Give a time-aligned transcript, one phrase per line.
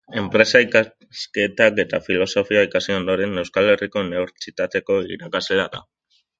[0.19, 5.87] Enpresa-ikasketak eta filosofia ikasi ondoren, Euskal Herriko Unibertsitateko irakaslea da.